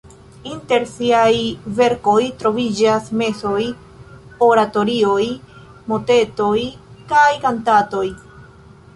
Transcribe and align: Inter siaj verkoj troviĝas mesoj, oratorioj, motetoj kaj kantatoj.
Inter 0.51 0.83
siaj 0.91 1.33
verkoj 1.79 2.21
troviĝas 2.43 3.09
mesoj, 3.19 3.59
oratorioj, 4.45 5.27
motetoj 5.93 6.55
kaj 7.13 7.29
kantatoj. 7.45 8.07